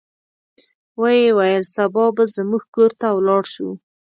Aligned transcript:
ویې 1.01 1.29
ویل 1.37 1.63
سبا 1.75 2.05
به 2.15 2.23
زموږ 2.35 2.63
کور 2.73 2.91
ته 2.99 3.07
ولاړ 3.15 3.43
شو. 3.53 3.69